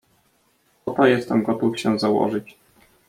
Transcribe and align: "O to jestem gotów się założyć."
"O 0.87 0.91
to 0.95 1.05
jestem 1.05 1.43
gotów 1.43 1.79
się 1.79 1.99
założyć." 1.99 2.57